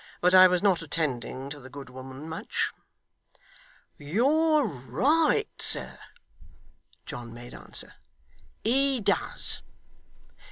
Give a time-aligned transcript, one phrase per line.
[0.19, 2.73] But I was not attending to the good woman much.'
[3.99, 5.99] 'You're right, sir,'
[7.05, 7.93] John made answer,
[8.63, 9.61] 'he does.